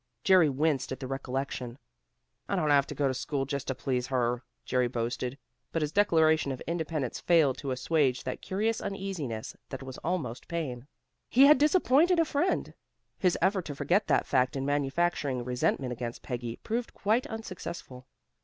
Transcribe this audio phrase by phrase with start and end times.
[0.23, 1.77] Jerry winced at the recollection.
[2.49, 5.37] "I don't have to go to school just to please her," Jerry boasted,
[5.71, 10.87] but his declaration of independence failed to assuage that curious uneasiness that was almost pain.
[11.29, 12.73] He had disappointed a friend.
[13.19, 18.07] His effort to forget that fact in manufacturing resentment against Peggy proved quite unsuccessful.